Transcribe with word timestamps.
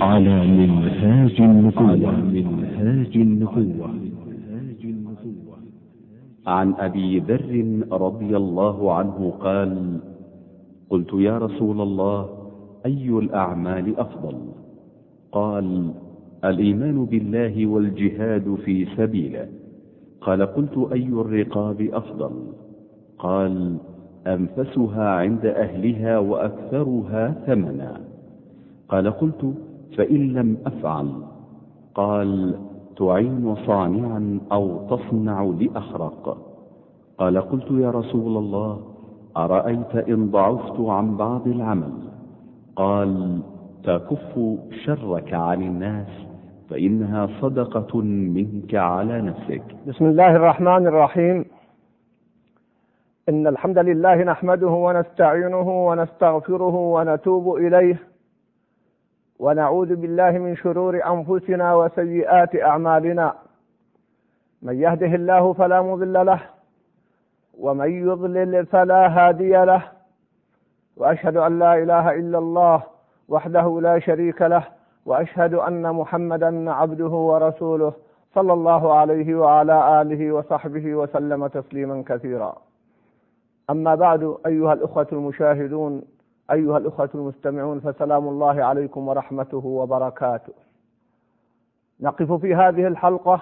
على 0.00 0.46
منهاج 0.46 1.40
النبوة. 1.40 2.20
منهاج 2.20 3.16
النبوة. 3.16 3.90
عن 6.46 6.74
أبي 6.74 7.18
ذر 7.18 7.86
رضي 7.92 8.36
الله 8.36 8.92
عنه 8.94 9.32
قال 9.40 10.00
قلت 10.90 11.12
يا 11.14 11.38
رسول 11.38 11.80
الله 11.80 12.28
أي 12.86 13.08
الأعمال 13.08 13.98
أفضل؟ 13.98 14.36
قال 15.32 15.90
الإيمان 16.44 17.04
بالله 17.04 17.66
والجهاد 17.66 18.54
في 18.64 18.86
سبيله. 18.96 19.48
قال 20.20 20.42
قلت 20.42 20.88
أي 20.92 21.06
الرقاب 21.08 21.80
أفضل؟ 21.92 22.32
قال 23.18 23.76
أنفسها 24.26 25.08
عند 25.08 25.46
أهلها 25.46 26.18
وأكثرها 26.18 27.30
ثمنا. 27.46 28.00
قال 28.88 29.10
قلت 29.10 29.54
فإن 29.96 30.32
لم 30.32 30.56
أفعل 30.66 31.08
قال 31.94 32.58
تعين 32.96 33.56
صانعا 33.66 34.40
أو 34.52 34.86
تصنع 34.96 35.42
لأخرق. 35.42 36.38
قال 37.18 37.40
قلت 37.40 37.70
يا 37.70 37.90
رسول 37.90 38.36
الله 38.36 38.80
أرأيت 39.36 39.96
إن 39.96 40.30
ضعفت 40.30 40.80
عن 40.80 41.16
بعض 41.16 41.48
العمل؟ 41.48 41.92
قال 42.76 43.40
تكف 43.84 44.56
شرك 44.84 45.34
عن 45.34 45.62
الناس 45.62 46.08
فإنها 46.70 47.28
صدقة 47.40 48.00
منك 48.02 48.74
على 48.74 49.20
نفسك. 49.20 49.62
بسم 49.86 50.04
الله 50.04 50.36
الرحمن 50.36 50.86
الرحيم. 50.86 51.44
إن 53.28 53.46
الحمد 53.46 53.78
لله 53.78 54.24
نحمده 54.24 54.68
ونستعينه 54.68 55.86
ونستغفره 55.88 56.74
ونتوب 56.74 57.56
إليه. 57.56 58.07
ونعوذ 59.38 59.96
بالله 59.96 60.30
من 60.30 60.56
شرور 60.56 60.94
أنفسنا 61.06 61.74
وسيئات 61.74 62.56
أعمالنا. 62.56 63.34
من 64.62 64.80
يهده 64.80 65.06
الله 65.06 65.52
فلا 65.52 65.82
مضل 65.82 66.26
له 66.26 66.40
ومن 67.58 67.90
يضلل 68.08 68.66
فلا 68.66 69.08
هادي 69.08 69.64
له. 69.64 69.82
وأشهد 70.96 71.36
أن 71.36 71.58
لا 71.58 71.74
إله 71.74 72.10
إلا 72.10 72.38
الله 72.38 72.82
وحده 73.28 73.80
لا 73.80 73.98
شريك 73.98 74.42
له 74.42 74.64
وأشهد 75.06 75.54
أن 75.54 75.92
محمدا 75.94 76.70
عبده 76.72 77.08
ورسوله 77.08 77.92
صلى 78.34 78.52
الله 78.52 78.94
عليه 78.94 79.34
وعلى 79.34 80.02
آله 80.02 80.32
وصحبه 80.32 80.94
وسلم 80.94 81.46
تسليما 81.46 82.04
كثيرا. 82.06 82.56
أما 83.70 83.94
بعد 83.94 84.36
أيها 84.46 84.72
الأخوة 84.72 85.06
المشاهدون 85.12 86.02
أيها 86.50 86.78
الأخوة 86.78 87.10
المستمعون 87.14 87.80
فسلام 87.80 88.28
الله 88.28 88.64
عليكم 88.64 89.08
ورحمته 89.08 89.66
وبركاته. 89.66 90.52
نقف 92.00 92.32
في 92.32 92.54
هذه 92.54 92.86
الحلقة 92.86 93.40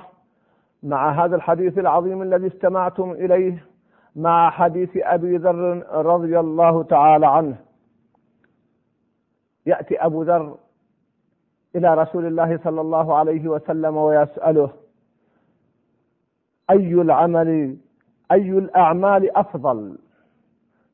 مع 0.82 1.24
هذا 1.24 1.36
الحديث 1.36 1.78
العظيم 1.78 2.22
الذي 2.22 2.46
استمعتم 2.46 3.10
إليه 3.10 3.64
مع 4.16 4.50
حديث 4.50 4.90
أبي 4.96 5.36
ذر 5.36 5.86
رضي 6.06 6.40
الله 6.40 6.82
تعالى 6.82 7.26
عنه. 7.26 7.56
يأتي 9.66 9.96
أبو 9.96 10.22
ذر 10.22 10.56
إلى 11.76 11.94
رسول 11.94 12.26
الله 12.26 12.58
صلى 12.64 12.80
الله 12.80 13.14
عليه 13.14 13.48
وسلم 13.48 13.96
ويسأله 13.96 14.70
أي 16.70 16.94
العمل 16.94 17.76
أي 18.32 18.50
الأعمال 18.50 19.36
أفضل؟ 19.36 19.98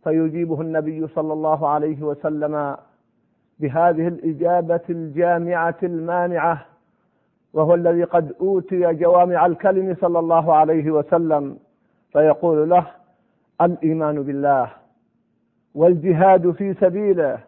فيجيبه 0.05 0.61
النبي 0.61 1.07
صلى 1.09 1.33
الله 1.33 1.69
عليه 1.69 2.03
وسلم 2.03 2.77
بهذه 3.61 4.09
الإجابة 4.09 4.81
الجامعة 4.91 5.77
المانعة 5.83 6.67
وهو 7.53 7.75
الذي 7.75 8.05
قد 8.05 8.33
أوتي 8.41 8.93
جوامع 8.93 9.47
الكلم 9.47 9.97
صلى 10.01 10.19
الله 10.19 10.55
عليه 10.55 10.91
وسلم 10.91 11.59
فيقول 12.13 12.71
له 12.71 12.87
الإيمان 13.63 14.23
بالله 14.23 14.71
والجهاد 15.75 16.51
في 16.51 16.75
سبيله. 16.75 17.39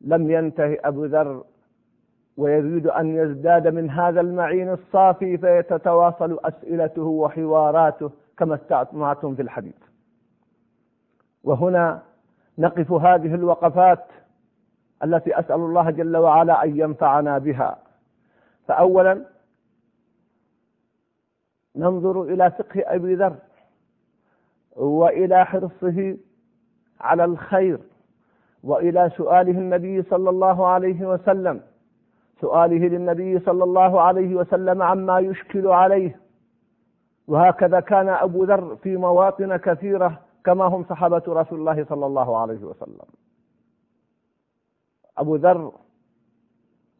لم 0.00 0.30
ينتهي 0.30 0.74
أبو 0.84 1.04
ذر 1.04 1.44
ويريد 2.36 2.86
أن 2.86 3.16
يزداد 3.16 3.68
من 3.68 3.90
هذا 3.90 4.20
المعين 4.20 4.72
الصافي 4.72 5.38
فيتتواصل 5.38 6.38
أسئلته 6.44 7.02
وحواراته 7.02 8.10
كما 8.38 8.54
استعمعتم 8.54 9.34
في 9.34 9.42
الحديث. 9.42 9.87
وهنا 11.44 12.02
نقف 12.58 12.92
هذه 12.92 13.34
الوقفات 13.34 14.04
التي 15.04 15.38
أسأل 15.38 15.54
الله 15.56 15.90
جل 15.90 16.16
وعلا 16.16 16.64
أن 16.64 16.78
ينفعنا 16.78 17.38
بها. 17.38 17.78
فاولا 18.68 19.24
ننظر 21.76 22.22
إلى 22.22 22.50
فقه 22.50 22.82
أبي 22.86 23.14
ذر 23.14 23.36
وإلى 24.76 25.46
حرصه 25.46 26.16
على 27.00 27.24
الخير 27.24 27.78
وإلى 28.62 29.10
سؤاله 29.16 29.50
النبي 29.58 30.02
صلى 30.02 30.30
الله 30.30 30.66
عليه 30.66 31.06
وسلم 31.08 31.60
سؤاله 32.40 32.88
للنبي 32.88 33.38
صلى 33.38 33.64
الله 33.64 34.00
عليه 34.00 34.34
وسلم 34.34 34.82
عما 34.82 35.18
يشكل 35.18 35.66
عليه. 35.66 36.20
وهكذا 37.28 37.80
كان 37.80 38.08
أبو 38.08 38.44
ذر 38.44 38.76
في 38.76 38.96
مواطن 38.96 39.56
كثيرة 39.56 40.20
كما 40.44 40.64
هم 40.64 40.84
صحابة 40.84 41.22
رسول 41.28 41.58
الله 41.60 41.84
صلى 41.84 42.06
الله 42.06 42.38
عليه 42.38 42.64
وسلم. 42.64 43.08
أبو 45.18 45.36
ذر 45.36 45.72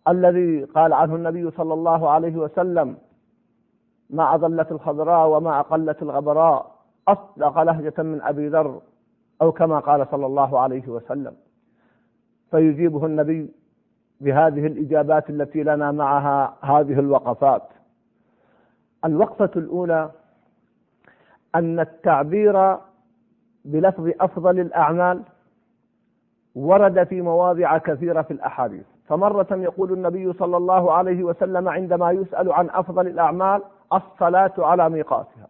الذي 0.08 0.64
قال 0.64 0.92
عنه 0.92 1.14
النبي 1.16 1.50
صلى 1.50 1.74
الله 1.74 2.10
عليه 2.10 2.36
وسلم 2.36 2.96
ما 4.10 4.34
أضلت 4.34 4.72
الخضراء 4.72 5.28
وما 5.28 5.60
أقلت 5.60 6.02
الغبراء 6.02 6.78
أصدق 7.08 7.62
لهجة 7.62 8.02
من 8.02 8.22
أبي 8.22 8.48
ذر 8.48 8.80
أو 9.42 9.52
كما 9.52 9.78
قال 9.78 10.06
صلى 10.10 10.26
الله 10.26 10.58
عليه 10.60 10.88
وسلم. 10.88 11.36
فيجيبه 12.50 13.06
النبي 13.06 13.50
بهذه 14.20 14.66
الإجابات 14.66 15.30
التي 15.30 15.62
لنا 15.62 15.92
معها 15.92 16.56
هذه 16.60 16.98
الوقفات. 16.98 17.62
الوقفة 19.04 19.50
الأولى 19.56 20.10
أن 21.54 21.80
التعبير 21.80 22.78
بلفظ 23.64 24.10
أفضل 24.20 24.60
الأعمال 24.60 25.22
ورد 26.54 27.04
في 27.04 27.20
مواضع 27.22 27.78
كثيرة 27.78 28.22
في 28.22 28.30
الأحاديث. 28.30 28.86
فمرة 29.06 29.46
يقول 29.50 29.92
النبي 29.92 30.32
صلى 30.32 30.56
الله 30.56 30.92
عليه 30.92 31.22
وسلم 31.22 31.68
عندما 31.68 32.10
يسأل 32.10 32.52
عن 32.52 32.70
أفضل 32.70 33.06
الأعمال 33.06 33.62
الصلاة 33.92 34.52
على 34.58 34.90
ميقاتها. 34.90 35.48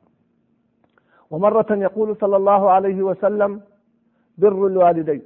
ومرة 1.31 1.67
يقول 1.71 2.17
صلى 2.17 2.37
الله 2.37 2.71
عليه 2.71 3.03
وسلم 3.03 3.61
بر 4.39 4.67
الوالدين 4.67 5.23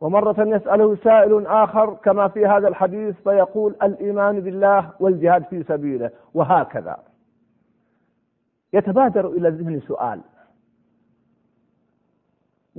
ومرة 0.00 0.36
يسأله 0.38 0.96
سائل 0.96 1.46
آخر 1.46 1.94
كما 1.94 2.28
في 2.28 2.46
هذا 2.46 2.68
الحديث 2.68 3.14
فيقول 3.24 3.74
الإيمان 3.82 4.40
بالله 4.40 4.90
والجهاد 5.00 5.44
في 5.44 5.62
سبيله 5.62 6.10
وهكذا. 6.34 6.96
يتبادر 8.72 9.26
إلى 9.26 9.48
الذهن 9.48 9.80
سؤال. 9.80 10.20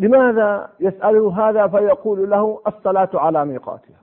لماذا 0.02 0.70
يسأله 0.80 1.50
هذا 1.50 1.68
فيقول 1.68 2.30
له 2.30 2.62
الصلاة 2.68 3.10
على 3.14 3.46
ميقاتها. 3.46 4.02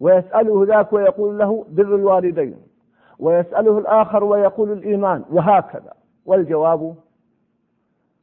ويسأله 0.00 0.64
ذاك 0.66 0.92
ويقول 0.92 1.38
له 1.38 1.66
بر 1.70 1.94
الوالدين. 1.94 2.56
ويسأله 3.18 3.78
الآخر 3.78 4.24
ويقول 4.24 4.72
الإيمان. 4.72 5.24
وهكذا. 5.30 5.92
والجواب 6.26 6.94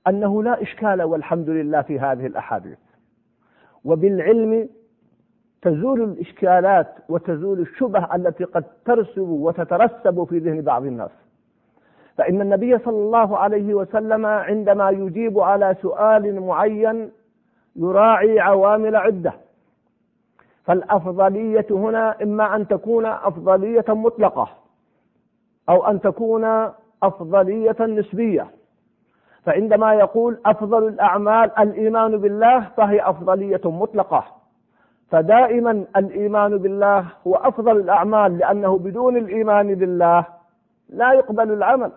أنه 0.07 0.43
لا 0.43 0.61
إشكال 0.61 1.03
والحمد 1.03 1.49
لله 1.49 1.81
في 1.81 1.99
هذه 1.99 2.25
الأحاديث. 2.25 2.77
وبالعلم 3.85 4.69
تزول 5.61 6.01
الإشكالات 6.03 6.95
وتزول 7.09 7.59
الشبه 7.59 8.15
التي 8.15 8.43
قد 8.43 8.63
ترسب 8.85 9.29
وتترسب 9.29 10.23
في 10.23 10.39
ذهن 10.39 10.61
بعض 10.61 10.85
الناس. 10.85 11.11
فإن 12.19 12.41
النبي 12.41 12.77
صلى 12.77 12.95
الله 12.97 13.37
عليه 13.37 13.73
وسلم 13.73 14.25
عندما 14.25 14.89
يجيب 14.89 15.39
على 15.39 15.75
سؤال 15.81 16.39
معين 16.41 17.11
يراعي 17.75 18.39
عوامل 18.39 18.95
عدة. 18.95 19.33
فالأفضلية 20.65 21.65
هنا 21.71 22.23
إما 22.23 22.55
أن 22.55 22.67
تكون 22.67 23.05
أفضلية 23.05 23.85
مطلقة 23.89 24.49
أو 25.69 25.87
أن 25.87 26.01
تكون 26.01 26.69
أفضلية 27.03 27.75
نسبية. 27.79 28.47
فعندما 29.45 29.93
يقول 29.93 30.37
أفضل 30.45 30.87
الأعمال 30.87 31.51
الإيمان 31.59 32.17
بالله 32.17 32.59
فهي 32.77 33.01
أفضلية 33.01 33.61
مطلقة. 33.65 34.23
فدائما 35.11 35.85
الإيمان 35.97 36.57
بالله 36.57 37.05
هو 37.27 37.35
أفضل 37.35 37.77
الأعمال 37.77 38.37
لأنه 38.37 38.77
بدون 38.77 39.17
الإيمان 39.17 39.75
بالله 39.75 40.25
لا 40.89 41.13
يقبل 41.13 41.51
العمل. 41.51 41.91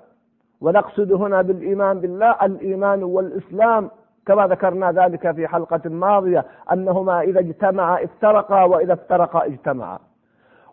ونقصد 0.63 1.13
هنا 1.13 1.43
بالإيمان 1.43 2.01
بالله 2.01 2.37
الإيمان 2.43 3.03
والإسلام 3.05 3.91
كما 4.27 4.47
ذكرنا 4.47 4.93
ذلك 4.93 5.31
في 5.35 5.49
حلقة 5.49 5.91
ماضية 5.91 6.45
أنهما 6.73 7.21
إذا 7.21 7.41
اجتمعا 7.41 8.05
افترقا 8.05 8.65
وإذا 8.65 8.93
افترقا 8.93 9.47
اجتمعا. 9.47 9.99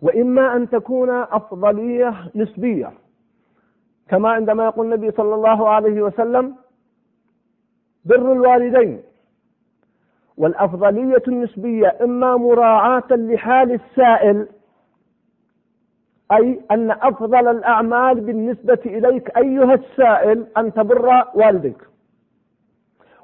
وإما 0.01 0.55
أن 0.55 0.69
تكون 0.69 1.09
أفضلية 1.09 2.13
نسبية 2.35 2.91
كما 4.09 4.29
عندما 4.29 4.65
يقول 4.65 4.85
النبي 4.85 5.11
صلى 5.11 5.35
الله 5.35 5.69
عليه 5.69 6.01
وسلم 6.01 6.55
بر 8.05 8.31
الوالدين 8.31 9.01
والأفضلية 10.37 11.23
النسبية 11.27 11.95
إما 12.01 12.37
مراعاة 12.37 13.03
لحال 13.11 13.71
السائل 13.71 14.47
أي 16.31 16.61
أن 16.71 16.91
أفضل 16.91 17.47
الأعمال 17.47 18.21
بالنسبة 18.21 18.79
إليك 18.85 19.37
أيها 19.37 19.73
السائل 19.73 20.47
أن 20.57 20.73
تبر 20.73 21.25
والديك. 21.33 21.77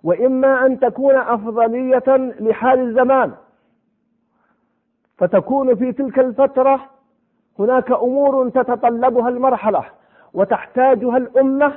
وإما 0.04 0.66
أن 0.66 0.80
تكون 0.80 1.16
أفضلية 1.16 2.04
لحال 2.40 2.80
الزمان. 2.80 3.32
فتكون 5.18 5.76
في 5.76 5.92
تلك 5.92 6.20
الفترة 6.20 6.80
هناك 7.60 7.92
أمور 7.92 8.50
تتطلبها 8.50 9.30
المرحلة 9.30 9.86
وتحتاجها 10.34 11.18
الأمة 11.18 11.74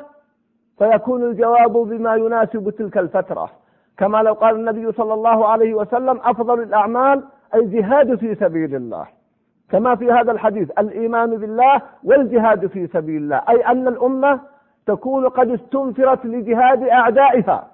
فيكون 0.78 1.22
الجواب 1.22 1.72
بما 1.72 2.16
يناسب 2.16 2.70
تلك 2.70 2.98
الفترة. 2.98 3.50
كما 3.96 4.22
لو 4.22 4.32
قال 4.32 4.56
النبي 4.56 4.92
صلى 4.92 5.14
الله 5.14 5.46
عليه 5.46 5.74
وسلم 5.74 6.20
أفضل 6.24 6.62
الأعمال 6.62 7.24
الجهاد 7.54 8.14
في 8.14 8.34
سبيل 8.34 8.74
الله. 8.74 9.17
كما 9.70 9.96
في 9.96 10.12
هذا 10.12 10.32
الحديث 10.32 10.70
الإيمان 10.78 11.36
بالله 11.36 11.82
والجهاد 12.04 12.66
في 12.66 12.86
سبيل 12.86 13.22
الله 13.22 13.42
أي 13.48 13.66
أن 13.66 13.88
الأمة 13.88 14.40
تكون 14.86 15.28
قد 15.28 15.50
استنفرت 15.50 16.26
لجهاد 16.26 16.82
أعدائها. 16.82 17.70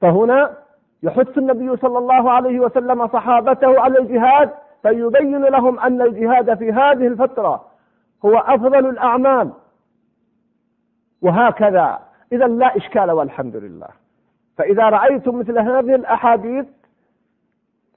فهنا 0.00 0.56
يحث 1.02 1.38
النبي 1.38 1.76
صلى 1.76 1.98
الله 1.98 2.30
عليه 2.30 2.60
وسلم 2.60 3.08
صحابته 3.08 3.80
على 3.80 3.98
الجهاد 3.98 4.50
فيبين 4.82 5.44
لهم 5.44 5.78
أن 5.80 6.02
الجهاد 6.02 6.58
في 6.58 6.72
هذه 6.72 7.06
الفترة 7.06 7.64
هو 8.24 8.38
أفضل 8.38 8.88
الأعمال. 8.88 9.52
وهكذا. 11.22 11.98
إذا 12.32 12.46
لا 12.46 12.76
إشكال 12.76 13.10
والحمد 13.10 13.56
لله. 13.56 13.88
فإذا 14.58 14.88
رأيتم 14.88 15.38
مثل 15.38 15.58
هذه 15.58 15.94
الأحاديث 15.94 16.66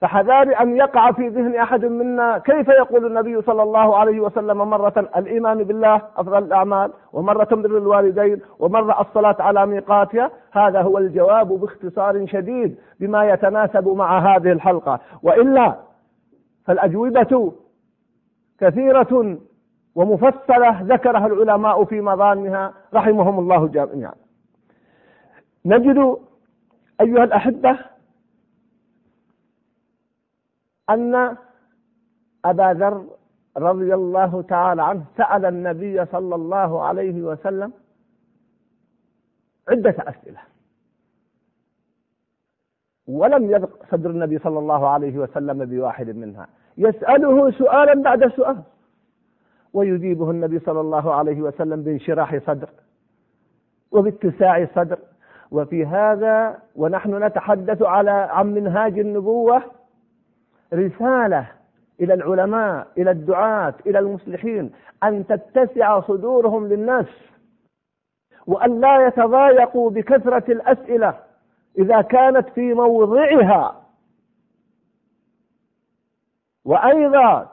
فحذار 0.01 0.61
أن 0.61 0.77
يقع 0.77 1.11
في 1.11 1.27
ذهن 1.27 1.55
أحد 1.55 1.85
منا 1.85 2.37
كيف 2.37 2.67
يقول 2.67 3.05
النبي 3.05 3.41
صلى 3.41 3.63
الله 3.63 3.97
عليه 3.97 4.19
وسلم 4.19 4.57
مرة 4.57 5.09
الإيمان 5.17 5.63
بالله 5.63 6.01
أفضل 6.17 6.43
الأعمال 6.43 6.91
ومرة 7.13 7.47
بر 7.51 7.77
الوالدين 7.77 8.41
ومرة 8.59 9.01
الصلاة 9.01 9.35
على 9.39 9.65
ميقاتها؟ 9.65 10.31
هذا 10.51 10.81
هو 10.81 10.97
الجواب 10.97 11.47
باختصار 11.47 12.25
شديد 12.25 12.77
بما 12.99 13.29
يتناسب 13.29 13.87
مع 13.87 14.35
هذه 14.35 14.51
الحلقة. 14.51 14.99
وإلا 15.23 15.75
فالأجوبة 16.65 17.53
كثيرة 18.59 19.37
ومفصلة 19.95 20.81
ذكرها 20.81 21.27
العلماء 21.27 21.83
في 21.83 22.01
مظانها 22.01 22.73
رحمهم 22.93 23.39
الله 23.39 23.67
جميعا. 23.67 24.13
نجد 25.65 26.17
أيها 27.01 27.23
الأحبة 27.23 27.77
أن 30.89 31.37
أبا 32.45 32.73
ذر 32.73 33.05
رضي 33.57 33.93
الله 33.93 34.41
تعالى 34.41 34.83
عنه 34.83 35.03
سأل 35.17 35.45
النبي 35.45 36.05
صلى 36.05 36.35
الله 36.35 36.81
عليه 36.81 37.21
وسلم 37.21 37.73
عدة 39.69 39.95
أسئلة. 39.99 40.39
ولم 43.07 43.51
يبق 43.51 43.69
صدر 43.91 44.09
النبي 44.09 44.39
صلى 44.39 44.59
الله 44.59 44.87
عليه 44.87 45.17
وسلم 45.17 45.65
بواحد 45.65 46.09
منها. 46.09 46.47
يسأله 46.77 47.51
سؤالا 47.51 48.01
بعد 48.01 48.27
سؤال. 48.27 48.61
ويجيبه 49.73 50.31
النبي 50.31 50.59
صلى 50.59 50.81
الله 50.81 51.13
عليه 51.13 51.41
وسلم 51.41 51.83
بانشراح 51.83 52.37
صدر 52.37 52.69
وباتساع 53.91 54.65
صدر. 54.75 54.99
وفي 55.51 55.85
هذا 55.85 56.59
ونحن 56.75 57.23
نتحدث 57.23 57.81
على 57.81 58.11
عن 58.11 58.53
منهاج 58.53 58.99
النبوة 58.99 59.63
رسالة 60.73 61.51
إلى 62.01 62.13
العلماء 62.13 62.87
إلى 62.97 63.11
الدعاة 63.11 63.73
إلى 63.85 63.99
المصلحين 63.99 64.71
أن 65.03 65.27
تتسع 65.27 66.01
صدورهم 66.01 66.67
للناس 66.67 67.05
وأن 68.47 68.79
لا 68.81 69.07
يتضايقوا 69.07 69.89
بكثرة 69.89 70.51
الأسئلة 70.51 71.19
إذا 71.77 72.01
كانت 72.01 72.49
في 72.49 72.73
موضعها. 72.73 73.85
وأيضا 76.65 77.51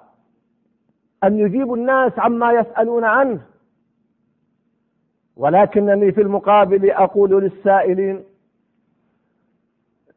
أن 1.25 1.39
يجيبوا 1.39 1.77
الناس 1.77 2.13
عما 2.19 2.53
يسألون 2.53 3.05
عنه. 3.05 3.41
ولكنني 5.37 6.13
في 6.13 6.21
المقابل 6.21 6.91
أقول 6.91 7.31
للسائلين 7.43 8.25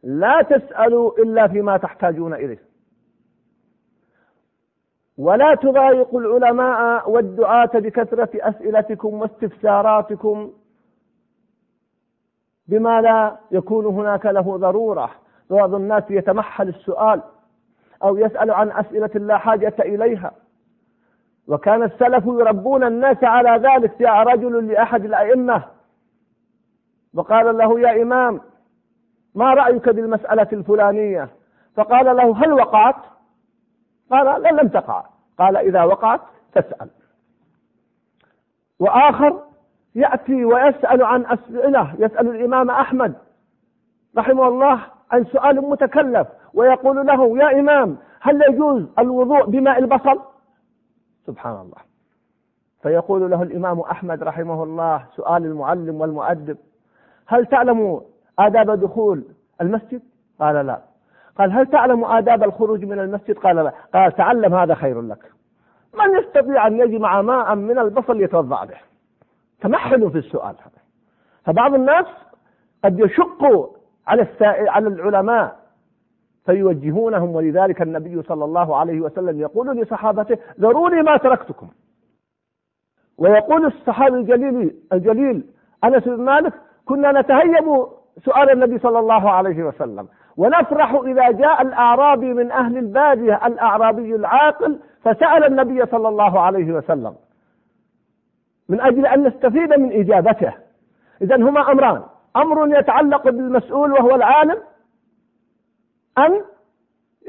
لا 0.04 0.42
تسألوا 0.42 1.18
إلا 1.18 1.48
فيما 1.48 1.78
تحتاجون 1.78 2.34
إليه. 2.34 2.69
ولا 5.20 5.56
تضايقوا 5.56 6.22
العلماء 6.22 7.10
والدعاة 7.12 7.72
بكثرة 7.74 8.30
أسئلتكم 8.36 9.22
واستفساراتكم 9.22 10.52
بما 12.68 13.02
لا 13.02 13.38
يكون 13.52 13.86
هناك 13.86 14.26
له 14.26 14.58
ضرورة. 14.58 15.10
بعض 15.50 15.76
الناس 15.76 16.04
يتمحل 16.10 16.70
السؤال 16.70 17.22
أو 18.04 18.18
يسأل 18.18 18.52
عن 18.52 18.72
أسئلة 18.72 19.12
لا 19.16 19.38
حاجة 19.38 19.74
إليها. 19.80 20.32
وكان 21.48 21.84
السلف 21.84 22.26
يربون 22.26 22.84
الناس 22.84 23.24
على 23.24 23.70
ذلك. 23.70 24.00
جاء 24.00 24.24
رجل 24.24 24.68
لأحد 24.68 25.06
الأئمة. 25.06 25.64
وقال 27.14 27.58
له 27.58 27.80
يا 27.80 28.02
إمام 28.02 28.42
ما 29.36 29.54
رأيك 29.54 29.90
بالمسألة 29.90 30.48
الفلانية؟ 30.54 31.30
فقال 31.76 32.06
له 32.06 32.38
هل 32.38 32.54
وقعت؟ 32.54 32.96
قال 34.12 34.42
لا 34.42 34.50
لم 34.50 34.68
تقع. 34.68 35.04
قال 35.40 35.58
إذا 35.58 35.84
وقعت 35.84 36.22
تسأل. 36.54 36.90
وآخر 38.80 39.44
يأتي 39.96 40.46
ويسأل 40.46 41.04
عن 41.04 41.26
أسئلة 41.26 41.96
يسأل 42.00 42.28
الإمام 42.28 42.70
أحمد 42.70 43.16
رحمه 44.18 44.48
الله 44.48 44.82
عن 45.12 45.26
سؤال 45.26 45.62
متكلف 45.62 46.28
ويقول 46.54 47.08
له 47.08 47.38
يا 47.38 47.60
إمام 47.60 47.98
هل 48.22 48.42
يجوز 48.50 48.86
الوضوء 49.00 49.46
بماء 49.46 49.80
البصل؟ 49.80 50.22
سبحان 51.28 51.54
الله. 51.54 51.78
فيقول 52.82 53.32
له 53.32 53.44
الإمام 53.44 53.80
أحمد 53.80 54.24
رحمه 54.24 54.64
الله 54.64 55.06
سؤال 55.16 55.46
المعلم 55.46 56.02
والمؤدب 56.02 56.58
هل 57.28 57.46
تعلم 57.46 58.02
آداب 58.40 58.72
دخول 58.72 59.24
المسجد؟ 59.62 60.02
قال 60.40 60.66
لا. 60.66 60.82
قال 61.40 61.52
هل 61.52 61.68
تعلم 61.68 62.06
آداب 62.06 62.44
الخروج 62.44 62.86
من 62.86 63.00
المسجد؟ 63.00 63.38
قال 63.38 63.56
لا. 63.56 63.74
قال 63.94 64.16
تعلم 64.16 64.54
هذا 64.54 64.76
خير 64.76 65.02
لك. 65.02 65.32
من 65.94 66.20
يستطيع 66.20 66.68
أن 66.68 66.80
يجمع 66.80 67.22
ماء 67.22 67.56
من 67.56 67.80
البصل 67.80 68.22
يتوضأ 68.22 68.66
به؟ 68.66 68.78
تمحلوا 69.62 70.10
في 70.10 70.18
السؤال 70.18 70.56
هذا. 70.56 70.82
فبعض 71.46 71.74
الناس 71.74 72.06
قد 72.84 73.00
يشق 73.00 73.72
على 74.08 74.28
على 74.68 74.88
العلماء 74.88 75.60
فيوجهونهم 76.46 77.36
ولذلك 77.36 77.82
النبي 77.82 78.24
صلى 78.24 78.46
الله 78.46 78.76
عليه 78.76 79.02
وسلم 79.02 79.40
يقول 79.40 79.78
لصحابته 79.82 80.38
ذروني 80.60 81.02
ما 81.02 81.18
تركتكم. 81.18 81.68
ويقول 83.18 83.66
الصحابي 83.66 84.16
الجليل 84.16 84.76
الجليل 84.94 85.44
أنس 85.84 86.04
بن 86.04 86.22
مالك 86.22 86.54
كنا 86.86 87.22
نتهيب 87.22 87.86
سؤال 88.26 88.50
النبي 88.50 88.80
صلى 88.80 89.00
الله 89.00 89.30
عليه 89.32 89.64
وسلم. 89.64 90.08
ونفرح 90.40 90.94
إذا 90.94 91.32
جاء 91.32 91.62
الأعرابي 91.62 92.34
من 92.34 92.52
أهل 92.52 92.78
الباديه 92.78 93.48
الأعرابي 93.48 94.16
العاقل 94.16 94.80
فسأل 95.04 95.44
النبي 95.44 95.86
صلى 95.86 96.08
الله 96.08 96.40
عليه 96.40 96.72
وسلم 96.74 97.16
من 98.70 98.82
أجل 98.82 99.06
أن 99.06 99.24
نستفيد 99.28 99.74
من 99.80 99.92
إجابته. 99.92 100.54
اذا 101.22 101.36
هما 101.36 101.72
أمران. 101.72 102.02
أمر 102.36 102.78
يتعلق 102.80 103.24
بالمسؤول 103.24 103.92
وهو 103.92 104.16
العالم 104.16 104.58
أن 106.18 106.42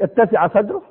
يتسع 0.01 0.47
صدره. 0.47 0.81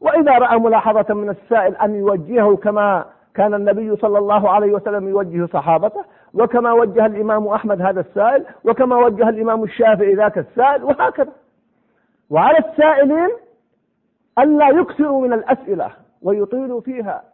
وإذا 0.00 0.32
رأى 0.38 0.58
ملاحظة 0.58 1.14
من 1.14 1.30
السائل 1.30 1.76
أن 1.76 1.94
يوجهه 1.94 2.56
كما 2.56 3.04
كان 3.34 3.54
النبي 3.54 3.96
صلى 3.96 4.18
الله 4.18 4.50
عليه 4.50 4.72
وسلم 4.72 5.08
يوجه 5.08 5.46
صحابته 5.46 6.04
وكما 6.34 6.72
وجه 6.72 7.06
الإمام 7.06 7.46
أحمد 7.46 7.82
هذا 7.82 8.00
السائل 8.00 8.44
وكما 8.64 8.96
وجه 8.96 9.28
الإمام 9.28 9.64
الشافعي 9.64 10.14
ذاك 10.14 10.38
السائل 10.38 10.84
وهكذا. 10.84 11.32
وعلى 12.30 12.58
السائلين 12.58 13.28
ألا 14.38 14.68
يكثروا 14.68 15.26
من 15.26 15.32
الأسئلة 15.32 15.92
ويطيلوا 16.22 16.80
فيها 16.80 17.24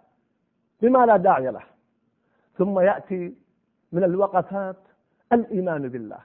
بما 0.83 1.07
لا 1.07 1.17
داعي 1.17 1.51
له. 1.51 1.63
ثم 2.59 2.81
يأتي 2.81 3.35
من 3.93 4.05
الوقفات 4.05 4.77
الإيمان 5.33 5.89
بالله. 5.89 6.19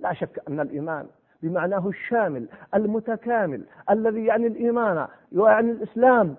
لا 0.00 0.12
شك 0.12 0.42
أن 0.48 0.60
الإيمان 0.60 1.06
بمعناه 1.42 1.88
الشامل 1.88 2.48
المتكامل 2.74 3.64
الذي 3.90 4.24
يعني 4.24 4.46
الإيمان 4.46 5.08
ويعني 5.32 5.70
الإسلام 5.70 6.36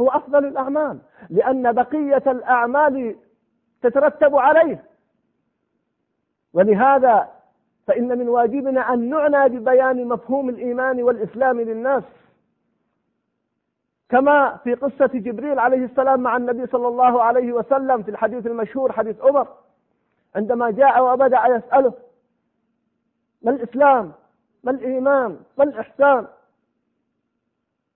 هو 0.00 0.08
أفضل 0.08 0.44
الأعمال 0.44 0.98
لأن 1.30 1.72
بقية 1.72 2.22
الأعمال 2.26 3.16
تترتب 3.82 4.36
عليه. 4.36 4.84
ولهذا 6.52 7.28
فإن 7.86 8.18
من 8.18 8.28
واجبنا 8.28 8.94
أن 8.94 9.10
نعنى 9.10 9.58
ببيان 9.58 10.08
مفهوم 10.08 10.48
الإيمان 10.48 11.02
والإسلام 11.02 11.60
للناس. 11.60 12.02
كما 14.08 14.56
في 14.56 14.74
قصة 14.74 15.06
جبريل 15.06 15.58
عليه 15.58 15.84
السلام 15.84 16.20
مع 16.20 16.36
النبي 16.36 16.66
صلى 16.66 16.88
الله 16.88 17.22
عليه 17.22 17.52
وسلم 17.52 18.02
في 18.02 18.10
الحديث 18.10 18.46
المشهور 18.46 18.92
حديث 18.92 19.20
عمر 19.20 19.48
عندما 20.36 20.70
جاء 20.70 21.04
وبدأ 21.04 21.46
يسأله 21.46 21.92
ما 23.42 23.50
الإسلام؟ 23.50 24.12
ما 24.64 24.70
الإيمان؟ 24.70 25.38
ما 25.58 25.64
الإحسان؟ 25.64 26.26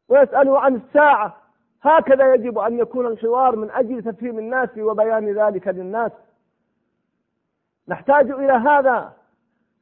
ويسأله 0.08 0.60
عن 0.60 0.74
الساعة 0.74 1.36
هكذا 1.82 2.34
يجب 2.34 2.58
أن 2.58 2.78
يكون 2.78 3.06
الحوار 3.06 3.56
من 3.56 3.70
أجل 3.70 4.02
تفهيم 4.02 4.38
الناس 4.38 4.68
وبيان 4.78 5.32
ذلك 5.32 5.68
للناس. 5.68 6.12
نحتاج 7.88 8.30
إلى 8.30 8.52
هذا 8.52 9.12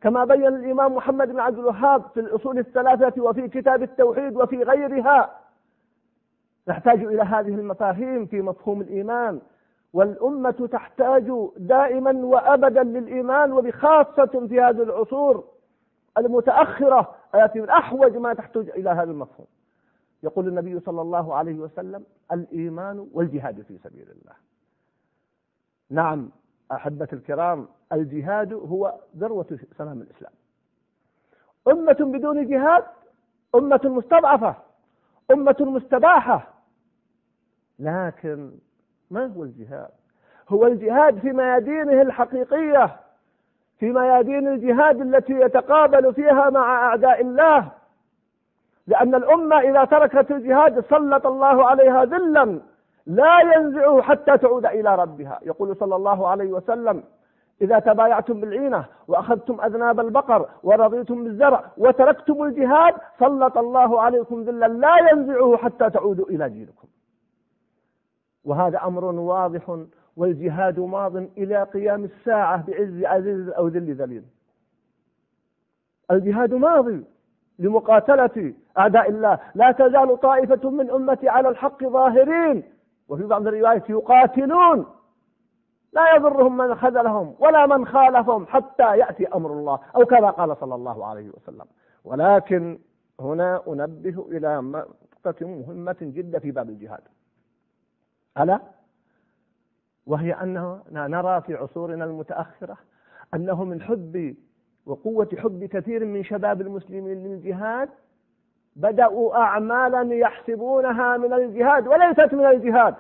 كما 0.01 0.25
بين 0.25 0.47
الإمام 0.47 0.95
محمد 0.95 1.29
بن 1.29 1.41
عبد 1.41 1.59
الوهاب 1.59 2.03
في 2.15 2.21
الأصول 2.21 2.59
الثلاثة 2.59 3.23
وفي 3.23 3.49
كتاب 3.49 3.83
التوحيد 3.83 4.37
وفي 4.37 4.63
غيرها. 4.63 5.41
نحتاج 6.69 7.05
إلى 7.05 7.23
هذه 7.23 7.55
المفاهيم 7.55 8.27
في 8.27 8.43
مفهوم 8.43 8.81
الإيمان. 8.81 9.41
والأمة 9.93 10.69
تحتاج 10.73 11.33
دائما 11.57 12.13
وأبدا 12.13 12.83
للإيمان 12.83 13.53
وبخاصة 13.53 14.47
في 14.49 14.61
هذه 14.61 14.83
العصور 14.83 15.45
المتأخرة 16.19 17.15
التي 17.35 17.61
من 17.61 17.71
أحوج 17.71 18.17
ما 18.17 18.35
تحتاج 18.35 18.69
إلى 18.69 18.91
هذا 18.91 19.11
المفهوم. 19.11 19.47
يقول 20.23 20.49
النبي 20.49 20.81
صلى 20.81 21.03
الله 21.03 21.35
عليه 21.35 21.59
وسلم 21.59 22.05
الإيمان 22.33 23.09
والجهاد 23.13 23.63
في 23.63 23.79
سبيل 23.79 24.03
الله. 24.11 24.35
نعم 25.91 26.31
أحبة 26.73 27.09
الكرام 27.13 27.69
الجهاد 27.93 28.53
هو 28.53 28.95
ذروة 29.19 29.59
سلام 29.79 30.01
الإسلام. 30.01 30.33
أمة 31.69 31.97
بدون 32.01 32.47
جهاد 32.47 32.85
أمة 33.55 33.81
مستضعفة 33.85 34.55
أمة 35.31 35.57
مستباحة. 35.61 36.55
لكن 37.79 38.51
ما 39.11 39.27
هو 39.27 39.43
الجهاد؟ 39.43 39.91
هو 40.49 40.67
الجهاد 40.67 41.19
في 41.19 41.33
ميادينه 41.33 42.03
الحقيقية 42.03 42.97
في 43.79 43.93
ميادين 43.93 44.49
الجهاد 44.49 45.01
التي 45.01 45.33
يتقابل 45.33 46.15
فيها 46.15 46.51
مع 46.51 46.89
أعداء 46.89 47.21
الله. 47.21 47.73
لأن 48.87 49.15
الأمة 49.15 49.61
إذا 49.61 49.85
تركت 49.85 50.31
الجهاد 50.31 50.81
سلط 50.81 51.27
الله 51.27 51.65
عليها 51.65 52.05
ذلا 52.05 52.61
لا 53.07 53.41
ينزعه 53.41 54.03
حتى 54.03 54.39
تعود 54.39 54.67
إلى 54.67 54.95
ربها. 54.95 55.39
يقول 55.43 55.77
صلى 55.77 55.97
الله 55.97 56.29
عليه 56.29 56.53
وسلم 56.53 57.05
إذا 57.63 57.79
تبايعتم 57.79 58.41
بالعينة 58.41 58.85
وأخذتم 59.09 59.61
أذناب 59.61 60.01
البقر 60.01 60.49
ورضيتم 60.63 61.25
بالزرع 61.25 61.65
وتركتم 61.79 62.43
الجهاد 62.43 62.95
سلط 63.19 63.59
الله 63.59 64.01
عليكم 64.01 64.43
ذلا 64.43 64.67
لا 64.69 64.97
ينزعه 65.13 65.57
حتى 65.57 65.91
تعودوا 65.91 66.29
إلى 66.29 66.49
دينكم. 66.49 66.89
وهذا 68.45 68.85
أمر 68.85 69.05
واضح 69.05 69.79
والجهاد 70.17 70.81
ماض 70.81 71.17
إلى 71.17 71.63
قيام 71.63 72.05
الساعة 72.05 72.67
بعز 72.67 73.05
عزيز 73.05 73.49
أو 73.49 73.69
ذل 73.69 73.95
ذليل. 73.95 74.25
الجهاد 76.11 76.55
ماضي 76.55 77.05
لمقاتلة 77.59 78.55
أعداء 78.79 79.11
الله. 79.11 79.39
لا 79.55 79.73
تزال 79.73 80.21
طائفة 80.21 80.71
من 80.71 80.91
أمتي 80.91 81.29
على 81.29 81.49
الحق 81.49 81.85
ظاهرين. 81.85 82.63
وفي 83.09 83.25
بعض 83.25 83.47
الروايات 83.47 83.91
يقاتلون. 83.91 84.87
لا 85.97 86.17
يضرهم 86.17 86.57
من 86.57 86.75
خذلهم 86.75 87.35
ولا 87.39 87.67
من 87.67 87.87
خالفهم 87.87 88.47
حتى 88.47 88.99
يأتي 88.99 89.27
أمر 89.29 89.53
الله 89.53 89.79
أو 89.97 90.05
كما 90.05 90.31
قال 90.31 90.57
صلى 90.57 90.75
الله 90.75 91.07
عليه 91.07 91.31
وسلم. 91.31 91.65
ولكن 92.05 92.79
هنا 93.21 93.63
أنبه 93.69 94.27
إلى 94.31 94.61
نقطة 94.61 95.47
مهمة 95.47 95.97
جدا 96.01 96.39
في 96.39 96.51
باب 96.51 96.69
الجهاد. 96.69 97.01
ألا؟ 98.39 98.61
وهي 100.07 100.33
أنه 100.33 100.83
نرى 100.93 101.41
في 101.41 101.55
عصورنا 101.55 102.05
المتأخرة 102.05 102.77
أنه 103.35 103.65
من 103.65 103.83
حب 103.83 104.37
وقوة 104.87 105.29
حب 105.39 105.65
كثير 105.65 106.05
من 106.05 106.25
شباب 106.25 106.61
المسلمين 106.61 107.25
للجهاد 107.25 107.89
بدأوا 108.77 109.37
أعمالا 109.37 110.15
يحسبونها 110.15 111.17
من 111.17 111.33
الجهاد 111.33 111.87
وليست 111.89 112.35
من 112.35 112.47
الجهاد. 112.47 112.95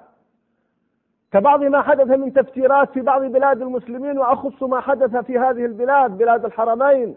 كبعض 1.32 1.62
ما 1.62 1.82
حدث 1.82 2.06
من 2.06 2.32
تفسيرات 2.32 2.90
في 2.90 3.00
بعض 3.00 3.22
بلاد 3.22 3.62
المسلمين 3.62 4.18
وأخص 4.18 4.62
ما 4.62 4.80
حدث 4.80 5.16
في 5.16 5.38
هذه 5.38 5.64
البلاد 5.64 6.10
بلاد 6.18 6.44
الحرمين 6.44 7.16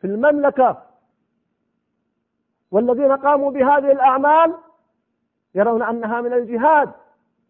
في 0.00 0.06
المملكة. 0.06 0.82
والذين 2.70 3.12
قاموا 3.12 3.50
بهذه 3.50 3.92
الأعمال 3.92 4.54
يرون 5.54 5.82
أنها 5.82 6.20
من 6.20 6.32
الجهاد 6.32 6.90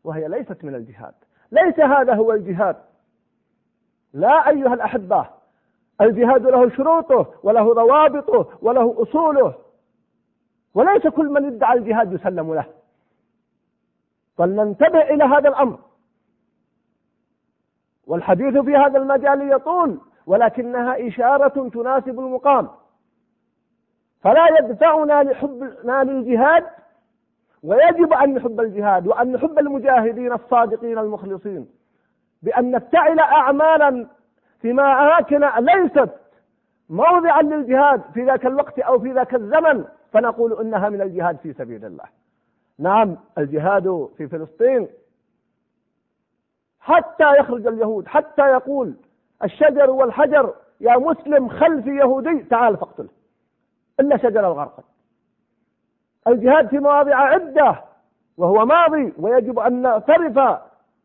وهي 0.04 0.28
ليست 0.28 0.64
من 0.64 0.74
الجهاد. 0.74 1.14
ليس 1.52 1.80
هذا 1.80 2.14
هو 2.14 2.32
الجهاد. 2.32 2.76
لا 4.12 4.48
أيها 4.48 4.74
الأحبة 4.74 5.26
الجهاد 6.00 6.46
له 6.46 6.70
شروطه 6.70 7.34
وله 7.42 7.74
ضوابطه 7.74 8.48
وله 8.62 9.02
أصوله. 9.02 9.54
وليس 10.74 11.06
كل 11.06 11.28
من 11.28 11.46
ادعى 11.46 11.78
الجهاد 11.78 12.12
يسلم 12.12 12.54
له. 12.54 12.66
فلننتبه 14.38 15.00
إلى 15.00 15.24
هذا 15.24 15.48
الأمر. 15.48 15.78
والحديث 18.06 18.58
في 18.58 18.76
هذا 18.76 18.98
المجال 18.98 19.52
يطول 19.52 20.00
ولكنها 20.26 21.08
إشارة 21.08 21.68
تناسب 21.68 22.20
المقام. 22.20 22.68
فلا 24.22 24.46
يدفعنا 24.58 25.22
لحبنا 25.22 26.04
للجهاد 26.04 26.64
ويجب 27.62 28.12
أن 28.12 28.34
نحب 28.34 28.60
الجهاد 28.60 29.06
وأن 29.06 29.32
نحب 29.32 29.58
المجاهدين 29.58 30.32
الصادقين 30.32 30.98
المخلصين 30.98 31.68
بأن 32.42 32.70
نفتعل 32.70 33.18
أعمالا 33.18 34.06
في 34.60 34.70
أماكن 34.70 35.40
ليست 35.58 36.10
موضعا 36.88 37.42
للجهاد 37.42 38.02
في 38.14 38.24
ذاك 38.24 38.46
الوقت 38.46 38.78
أو 38.78 38.98
في 38.98 39.12
ذاك 39.12 39.34
الزمن 39.34 39.84
فنقول 40.12 40.60
إنها 40.60 40.88
من 40.88 41.00
الجهاد 41.00 41.36
في 41.36 41.52
سبيل 41.52 41.84
الله. 41.84 42.04
نعم 42.78 43.16
الجهاد 43.38 44.08
في 44.16 44.28
فلسطين. 44.28 44.88
حتى 46.80 47.36
يخرج 47.38 47.66
اليهود 47.66 48.06
حتى 48.06 48.42
يقول 48.42 48.94
الشجر 49.44 49.90
والحجر 49.90 50.54
يا 50.80 50.96
مسلم 50.96 51.48
خلفي 51.48 51.90
يهودي 51.90 52.42
تعال 52.42 52.76
فاقتله 52.76 53.08
إلا 54.00 54.16
شجر 54.16 54.46
الغرقد 54.46 54.84
الجهاد 56.28 56.68
في 56.68 56.78
مواضع 56.78 57.16
عدة 57.16 57.84
وهو 58.36 58.64
ماضي 58.64 59.12
ويجب 59.18 59.58
أن 59.58 59.82
نعترف. 59.82 60.60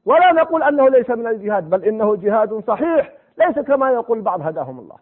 ولا 0.06 0.32
نقول 0.32 0.64
أنه 0.64 0.90
ليس 0.90 1.10
من 1.10 1.28
الجهاد 1.28 1.70
بل 1.70 1.86
إنه 1.86 2.16
جهاد 2.16 2.64
صحيح. 2.68 3.14
ليس 3.38 3.60
كما 3.60 3.92
يقول 3.92 4.22
بعض 4.22 4.42
هداهم 4.42 4.80
الله. 4.80 4.98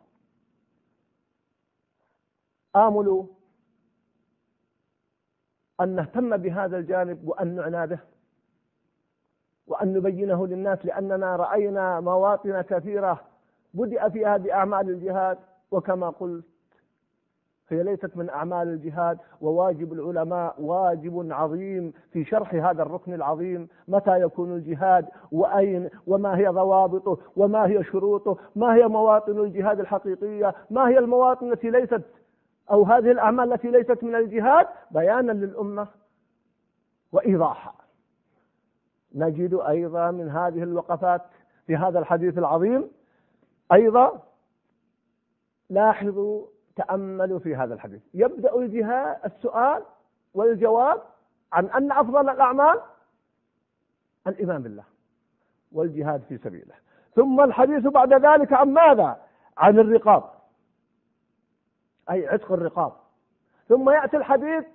آمل 2.76 3.26
أن 5.81 5.96
نهتم 5.96 6.38
بهذا 6.38 6.77
الجانب 6.77 7.27
وأن 7.27 7.55
نعنى 7.55 7.88
به 7.88 8.00
وأن 9.67 9.93
نبينه 9.93 10.48
للناس 10.48 10.86
لأننا 10.86 11.36
رأينا 11.36 12.00
مواطن 12.00 12.62
كثيرة 12.62 13.22
بدأ 13.74 14.10
فيها 14.10 14.38
بأعمال 14.38 14.89
الجهاد 14.89 15.38
وكما 15.72 16.10
قلت 16.10 16.46
هي 17.69 17.84
ليست 17.84 18.17
من 18.17 18.29
أعمال 18.29 18.67
الجهاد 18.67 19.17
وواجب 19.41 19.93
العلماء 19.93 20.62
واجب 20.62 21.27
عظيم 21.31 21.93
في 22.12 22.25
شرح 22.25 22.53
هذا 22.55 22.81
الركن 22.84 23.13
العظيم 23.13 23.67
متى 23.88 24.22
يكون 24.22 24.55
الجهاد 24.55 25.05
وأين 25.31 25.89
وما 26.07 26.38
هي 26.38 26.48
ضوابطه 26.48 27.17
وما 27.36 27.65
هي 27.67 27.84
شروطه 27.84 28.38
ما 28.55 28.75
هي 28.75 28.88
مواطن 28.88 29.39
الجهاد 29.39 29.79
الحقيقية 29.79 30.55
ما 30.69 30.89
هي 30.89 31.00
المواطن 31.00 31.51
التي 31.51 31.69
ليست 31.69 32.01
أو 32.72 32.84
هذه 32.84 33.12
الأعمال 33.12 33.54
التي 33.54 33.72
ليست 33.72 34.04
من 34.04 34.16
الجهاد 34.16 34.68
بيانا 34.92 35.32
للأمة 35.32 35.88
وإيضاحا. 37.12 37.74
نجد 39.16 39.54
أيضا 39.54 40.12
من 40.12 40.30
هذه 40.30 40.64
الوقفات 40.64 41.22
في 41.68 41.76
هذا 41.76 42.00
الحديث 42.00 42.38
العظيم 42.38 42.92
أيضا 43.74 44.24
لاحظوا 45.70 46.46
تأملوا 46.76 47.40
في 47.40 47.56
هذا 47.56 47.74
الحديث. 47.74 48.02
يبدأ 48.14 48.56
الجهاد 48.56 49.18
السؤال 49.26 49.84
والجواب 50.34 51.02
عن 51.54 51.66
أن 51.66 51.92
أفضل 51.92 52.30
الأعمال 52.30 52.82
الإيمان 54.28 54.64
بالله 54.64 54.84
والجهاد 55.72 56.22
في 56.22 56.38
سبيله. 56.38 56.76
ثم 57.16 57.42
الحديث 57.42 57.88
بعد 57.88 58.14
ذلك 58.14 58.54
عن 58.54 58.74
ماذا؟ 58.74 59.22
عن 59.58 59.80
الرقاب. 59.80 60.37
أي 62.12 62.28
عتق 62.28 62.52
الرقاب. 62.52 62.92
ثم 63.70 63.90
يأتي 63.90 64.18
الحديث 64.18 64.66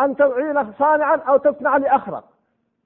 أن 0.00 0.16
تعين 0.16 0.72
صانعا 0.72 1.16
أو 1.16 1.36
تصنع 1.36 1.76
لأخرق 1.76 2.24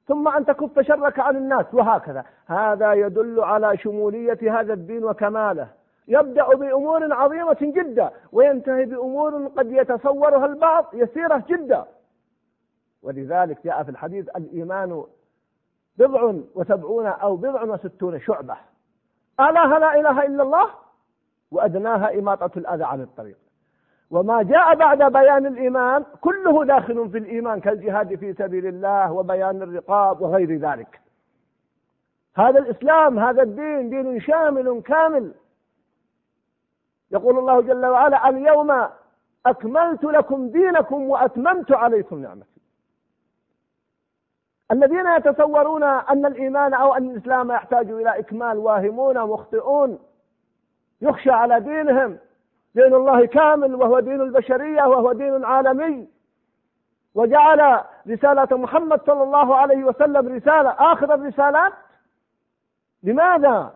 ثم 0.09 0.29
أن 0.29 0.45
تكف 0.45 0.81
شرك 0.81 1.19
عن 1.19 1.37
الناس 1.37 1.67
وهكذا. 1.73 2.25
هذا 2.47 2.93
يدل 2.93 3.41
على 3.41 3.77
شمولية 3.77 4.61
هذا 4.61 4.73
الدين 4.73 5.05
وكماله. 5.05 5.69
يبدأ 6.09 6.49
بأمور 6.49 7.13
عظيمة 7.13 7.57
جدا 7.61 8.11
وينتهي 8.33 8.85
بأمور 8.85 9.47
قد 9.47 9.73
يتصورها 9.73 10.47
البعض 10.47 10.87
يسيرة 10.93 11.45
جدا. 11.49 11.85
ولذلك 13.03 13.65
جاء 13.65 13.83
في 13.83 13.91
الحديث 13.91 14.29
الإيمان 14.37 15.05
بضع 15.97 16.35
وسبعون 16.55 17.07
أو 17.07 17.37
بضع 17.37 17.63
وستون 17.63 18.21
شعبة. 18.21 18.57
أعلاها 19.41 19.79
لا 19.79 20.01
إله 20.01 20.27
إلا 20.27 20.43
الله؟ 20.43 20.82
وأدناها 21.53 22.19
إماطة 22.19 22.59
الأذى 22.59 22.85
عن 22.85 23.01
الطريق. 23.01 23.37
وما 24.11 24.43
جاء 24.43 24.75
بعد 24.75 25.13
بيان 25.13 25.47
الإيمان 25.47 26.05
كله 26.21 26.65
داخل 26.65 27.11
في 27.11 27.19
الإيمان 27.19 27.61
كالجهاد 27.61 28.15
في 28.15 28.33
سبيل 28.33 28.67
الله 28.67 29.13
وبيان 29.13 29.63
الرقاب 29.63 30.21
وغير 30.21 30.57
ذلك. 30.57 31.01
هذا 32.37 32.59
الإسلام 32.59 33.19
هذا 33.19 33.43
الدين 33.43 33.91
دين 33.91 34.21
شامل 34.21 34.83
كامل. 34.83 35.35
يقول 37.11 37.39
الله 37.39 37.61
جل 37.61 37.87
وعلا 37.87 38.29
اليوم 38.29 38.89
أكملت 39.47 40.05
لكم 40.05 40.49
دينكم 40.49 41.11
وأتممت 41.11 41.73
عليكم 41.73 42.23
نعمتي. 42.23 42.53
الذين 44.73 45.07
يتصورون 45.07 45.83
أن 45.83 46.27
الإيمان 46.27 46.75
أو 46.75 46.95
أن 46.95 47.11
الإسلام 47.11 47.51
يحتاج 47.51 47.91
إلى 47.91 48.19
إكمال 48.19 48.59
واهمون 48.59 49.21
مخطئون 49.21 49.99
يخشى 51.03 51.31
على 51.31 51.61
دينهم. 51.61 52.19
دين 52.75 52.95
الله 52.95 53.27
كامل 53.27 53.75
وهو 53.75 54.01
دين 54.01 54.21
البشرية 54.21 54.83
وهو 54.83 55.13
دين 55.13 55.45
عالمي. 55.45 56.09
وجعل 57.15 57.85
رسالة 58.09 58.57
محمد 58.57 59.01
صلى 59.07 59.23
الله 59.23 59.57
عليه 59.57 59.85
وسلم 59.85 60.29
رسالة 60.37 60.71
آخر 60.71 61.15
الرسالات. 61.15 61.73
لماذا؟ 63.03 63.75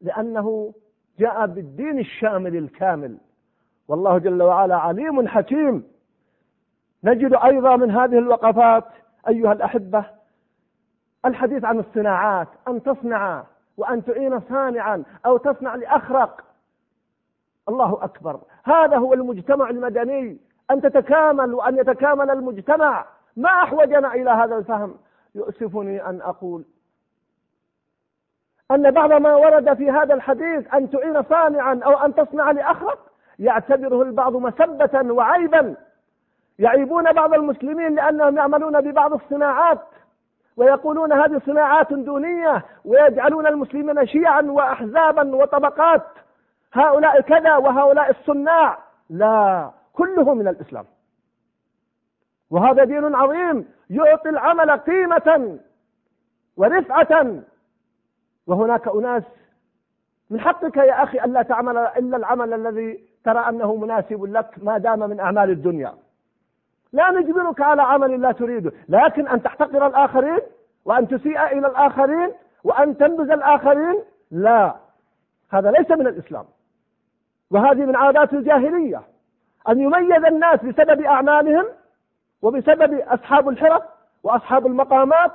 لأنه 0.00 0.74
جاء 1.18 1.46
بالدين 1.46 1.98
الشامل 1.98 2.56
الكامل. 2.56 3.18
والله 3.88 4.18
جل 4.18 4.42
وعلا 4.42 4.76
عليم 4.76 5.28
حكيم. 5.28 5.90
نجد 7.04 7.34
أيضا 7.34 7.76
من 7.76 7.90
هذه 7.90 8.18
الوقفات 8.18 8.84
أيها 9.28 9.52
الأحبة 9.52 10.04
الحديث 11.24 11.64
عن 11.64 11.78
الصناعات 11.78 12.48
أن 12.68 12.82
تصنع 12.82 13.44
وأن 13.80 14.04
تعين 14.04 14.40
صانعا 14.40 15.02
أو 15.26 15.36
تصنع 15.36 15.74
لأخرق. 15.74 16.44
الله 17.68 17.98
أكبر. 18.04 18.40
هذا 18.64 18.96
هو 18.96 19.14
المجتمع 19.14 19.70
المدني. 19.70 20.38
أن 20.70 20.80
تتكامل 20.80 21.54
وأن 21.54 21.78
يتكامل 21.78 22.30
المجتمع. 22.30 23.06
ما 23.36 23.48
أحوجنا 23.48 24.14
إلى 24.14 24.30
هذا 24.30 24.56
الفهم. 24.56 24.94
يؤسفني 25.34 26.06
أن 26.06 26.20
أقول 26.20 26.64
أن 28.70 28.90
بعض 28.90 29.12
ما 29.12 29.34
ورد 29.34 29.74
في 29.74 29.90
هذا 29.90 30.14
الحديث 30.14 30.74
أن 30.74 30.90
تعين 30.90 31.22
صانعا 31.22 31.80
أو 31.84 31.92
أن 31.92 32.14
تصنع 32.14 32.50
لأخرق 32.50 32.98
يعتبره 33.38 34.02
البعض 34.02 34.36
مسبة 34.36 35.12
وعيبا. 35.12 35.76
يعيبون 36.58 37.12
بعض 37.12 37.34
المسلمين 37.34 37.94
لأنهم 37.94 38.36
يعملون 38.36 38.80
ببعض 38.80 39.12
الصناعات. 39.12 39.80
ويقولون 40.60 41.12
هذه 41.12 41.40
صناعات 41.46 41.92
دونية 41.92 42.64
ويجعلون 42.84 43.46
المسلمين 43.46 44.06
شيعا 44.06 44.42
وأحزابا 44.42 45.36
وطبقات. 45.36 46.02
هؤلاء 46.72 47.20
كذا 47.20 47.56
وهؤلاء 47.56 48.10
الصناع. 48.10 48.78
لا 49.10 49.70
كله 49.92 50.34
من 50.34 50.48
الإسلام. 50.48 50.84
وهذا 52.50 52.84
دين 52.84 53.14
عظيم. 53.14 53.68
يعطي 53.90 54.28
العمل 54.28 54.70
قيمة 54.70 55.58
ورفعة. 56.56 57.42
وهناك 58.46 58.88
أناس. 58.88 59.22
من 60.30 60.40
حقك 60.40 60.76
يا 60.76 61.02
أخي 61.02 61.24
ألا 61.24 61.42
تعمل 61.42 61.76
إلا 61.76 62.16
العمل 62.16 62.52
الذي 62.54 63.04
ترى 63.24 63.48
أنه 63.48 63.76
مناسب 63.76 64.24
لك 64.24 64.50
ما 64.62 64.78
دام 64.78 64.98
من 64.98 65.20
أعمال 65.20 65.50
الدنيا. 65.50 65.94
لا 66.92 67.10
نجبرك 67.10 67.60
على 67.60 67.82
عمل 67.82 68.20
لا 68.20 68.32
تريده 68.32 68.72
لكن 68.88 69.28
أن 69.28 69.42
تحتقر 69.42 69.86
الآخرين 69.86 70.38
وأن 70.84 71.08
تسيء 71.08 71.46
إلى 71.46 71.66
الآخرين 71.66 72.32
وأن 72.64 72.96
تنبذ 72.96 73.30
الآخرين 73.30 74.02
لا. 74.30 74.74
هذا 75.50 75.70
ليس 75.70 75.90
من 75.90 76.06
الإسلام. 76.06 76.44
وهذه 77.50 77.84
من 77.84 77.96
عادات 77.96 78.32
الجاهلية. 78.32 79.02
أن 79.68 79.80
يميز 79.80 80.24
الناس 80.24 80.64
بسبب 80.64 81.00
أعمالهم 81.00 81.64
وبسبب 82.42 83.00
أصحاب 83.00 83.48
الحرف 83.48 83.82
وأصحاب 84.22 84.66
المقامات 84.66 85.32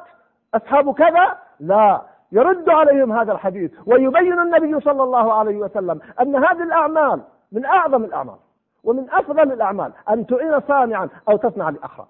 أصحاب 0.53 0.93
كذا 0.93 1.37
لا. 1.59 2.01
يرد 2.31 2.69
عليهم 2.69 3.11
هذا 3.11 3.31
الحديث. 3.31 3.71
ويبين 3.85 4.39
النبي 4.39 4.79
صلى 4.79 5.03
الله 5.03 5.33
عليه 5.33 5.57
وسلم 5.57 5.99
أن 6.21 6.35
هذه 6.35 6.63
الأعمال 6.63 7.21
من 7.51 7.65
أعظم 7.65 8.03
الأعمال. 8.03 8.37
ومن 8.85 9.09
أفضل 9.09 9.51
الأعمال 9.51 9.91
أن 10.09 10.27
تعين 10.27 10.59
صانعا 10.61 11.09
أو 11.29 11.37
تصنع 11.37 11.69
لآخر 11.69 12.07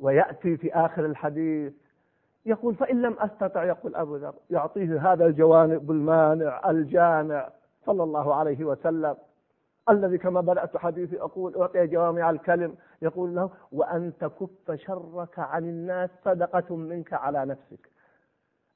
ويأتي 0.00 0.56
في 0.56 0.74
آخر 0.74 1.04
الحديث 1.06 1.72
يقول 2.46 2.74
فإن 2.74 3.02
لم 3.02 3.16
أستطع 3.18 3.64
يقول 3.64 3.94
أبو 3.94 4.16
ذر 4.16 4.34
يعطيه 4.50 5.12
هذا 5.12 5.26
الجوانب 5.26 5.90
المانع 5.90 6.70
الجامع 6.70 7.48
صلى 7.86 8.02
الله 8.02 8.34
عليه 8.34 8.64
وسلم 8.64 9.16
الذي 9.90 10.18
كما 10.18 10.40
بدأت 10.40 10.76
حديثي 10.76 11.20
أقول 11.20 11.56
أعطي 11.56 11.86
جوامع 11.86 12.30
الكلم 12.30 12.74
يقول 13.02 13.34
له 13.34 13.50
وأن 13.72 14.12
تكف 14.20 14.72
شرك 14.74 15.38
عن 15.38 15.62
الناس 15.62 16.10
صدقة 16.24 16.76
منك 16.76 17.12
على 17.12 17.44
نفسك. 17.46 17.90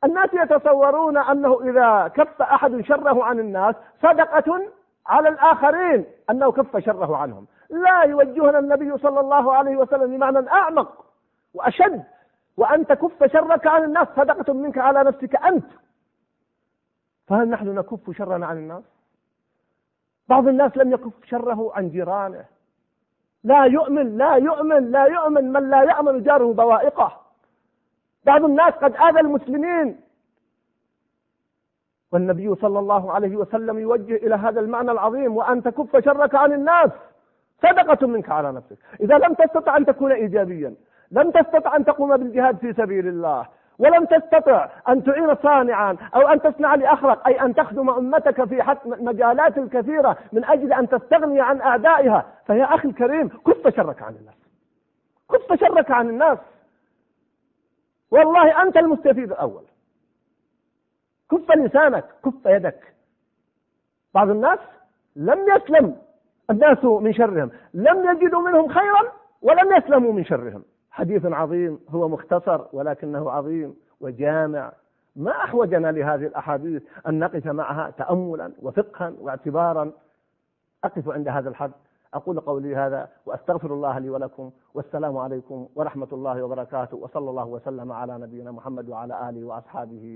الناس 0.05 0.29
يتصورون 0.35 1.17
أنه 1.19 1.61
إذا 1.71 2.09
كف 2.09 2.43
أحد 2.43 2.81
شره 2.81 3.25
عن 3.25 3.39
الناس 3.41 3.75
صدقة 4.03 4.63
على 5.07 5.29
الآخرين 5.29 6.05
أنه 6.31 6.53
كف 6.53 6.77
شره 6.77 7.17
عنهم. 7.17 7.47
لا 7.71 8.03
يوجهنا 8.03 8.59
النبي 8.59 8.99
صلى 8.99 9.21
الله 9.21 9.55
عليه 9.55 9.77
وسلم 9.77 10.17
بمعنى 10.17 10.49
أعمق 10.49 11.05
وأشد. 11.55 12.05
وأن 12.57 12.87
تكف 12.87 13.33
شرك 13.33 13.67
عن 13.67 13.85
الناس 13.85 14.09
صدقة 14.17 14.53
منك 14.53 14.79
على 14.79 15.05
نفسك 15.05 15.37
أنت. 15.37 15.67
فهل 17.27 17.51
نحن 17.51 17.75
نكف 17.75 18.17
شرنا 18.17 18.47
عن 18.47 18.57
الناس؟ 18.57 18.83
بعض 20.29 20.49
الناس 20.49 20.77
لم 20.77 20.93
يكف 20.93 21.13
شره 21.25 21.73
عن 21.75 21.89
جيرانه. 21.89 22.45
لا 23.45 23.65
يؤمن 23.65 24.17
لا 24.19 24.35
يؤمن 24.35 24.91
لا 24.91 25.05
يؤمن. 25.07 25.53
من 25.53 25.71
لا 25.71 25.83
يأمن 25.83 26.23
جاره 26.23 26.53
بوائقه. 26.53 27.21
بعض 28.25 28.45
الناس 28.45 28.75
قد 28.75 28.97
آذى 28.97 29.21
المسلمين 29.21 30.01
والنبي 32.13 32.55
صلى 32.55 32.79
الله 32.79 33.13
عليه 33.13 33.37
وسلم 33.37 33.79
يوجه 33.79 34.17
إلى 34.17 34.35
هذا 34.35 34.61
المعنى 34.61 34.91
العظيم 34.91 35.37
وأن 35.37 35.63
تكف 35.63 36.05
شرك 36.05 36.35
عن 36.35 36.53
الناس. 36.53 36.91
صدقة 37.63 38.07
منك 38.07 38.31
على 38.31 38.53
نفسك. 38.53 38.77
إذا 39.01 39.19
لم 39.19 39.35
تستطع 39.35 39.77
أن 39.77 39.87
تكون 39.87 40.13
إيجابيا 40.13 40.75
لم 41.11 41.31
تستطع 41.31 41.77
أن 41.77 41.85
تقوم 41.85 42.17
بالجهاد 42.17 42.57
في 42.57 42.73
سبيل 42.73 43.09
الله 43.09 43.47
ولم 43.79 44.05
تستطع 44.05 44.69
أن 44.89 45.05
تعين 45.05 45.35
صانعا 45.35 45.97
أو 46.15 46.21
أن 46.21 46.41
تصنع 46.41 46.75
لأخرق 46.75 47.27
أي 47.27 47.41
أن 47.41 47.55
تخدم 47.55 47.91
أمتك 47.91 48.45
في 48.45 48.77
مجالات 48.85 49.59
كثيرة 49.59 50.17
من 50.33 50.45
أجل 50.45 50.73
أن 50.73 50.89
تستغني 50.89 51.41
عن 51.41 51.61
أعدائها 51.61 52.27
فيا 52.47 52.65
أخي 52.65 52.89
الكريم 52.89 53.29
كف 53.29 53.77
شرك 53.77 54.03
عن 54.03 54.15
الناس. 54.15 54.35
كف 55.31 55.61
شرك 55.61 55.91
عن 55.91 56.09
الناس. 56.09 56.39
والله 58.11 58.63
أنت 58.63 58.77
المستفيد 58.77 59.31
الأول. 59.33 59.63
كف 61.31 61.51
لسانك 61.51 62.05
كف 62.25 62.47
يدك. 62.47 62.95
بعض 64.15 64.31
الناس 64.31 64.59
لم 65.17 65.39
يسلم 65.57 65.97
الناس 66.51 66.85
من 66.85 67.13
شرهم. 67.13 67.51
لم 67.75 68.11
يجدوا 68.11 68.41
منهم 68.41 68.69
خيرا 68.69 69.13
ولم 69.43 69.77
يسلموا 69.77 70.13
من 70.13 70.25
شرهم. 70.25 70.63
حديث 70.91 71.27
عظيم 71.27 71.79
هو 71.89 72.09
مختصر 72.09 72.61
ولكنه 72.73 73.31
عظيم 73.31 73.77
وجامع. 74.01 74.73
ما 75.17 75.31
أحوجنا 75.31 75.93
لهذه 75.93 76.27
الأحاديث 76.27 76.83
أن 77.09 77.19
نقف 77.19 77.47
معها 77.47 77.91
تأملا 77.91 78.53
وفقها 78.63 79.13
واعتبارا. 79.21 79.93
أقف 80.85 81.09
عند 81.09 81.29
هذا 81.29 81.49
الحد. 81.49 81.73
أقول 82.15 82.41
قولي 82.41 82.77
هذا 82.77 83.09
وأستغفر 83.27 83.75
الله 83.75 83.99
لي 83.99 84.11
ولكم. 84.11 84.51
والسلام 84.75 85.17
عليكم 85.17 85.69
ورحمة 85.75 86.09
الله 86.13 86.43
وبركاته. 86.43 86.97
وصلى 86.97 87.31
الله 87.31 87.47
وسلم 87.47 87.93
على 87.93 88.19
نبينا 88.19 88.53
محمد 88.53 88.89
وعلى 88.89 89.29
آله 89.29 89.45
وأصحابه. 89.45 90.15